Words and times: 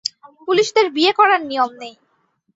পুলিশদের 0.47 0.87
বিয়ে 0.95 1.11
করার 1.19 1.41
নিয়ম 1.45 1.71
নেই। 1.81 1.93